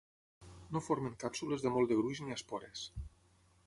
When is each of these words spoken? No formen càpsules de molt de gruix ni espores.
No 0.77 0.81
formen 0.85 1.19
càpsules 1.25 1.67
de 1.67 1.75
molt 1.77 1.93
de 1.95 2.01
gruix 2.03 2.25
ni 2.27 2.39
espores. 2.41 2.87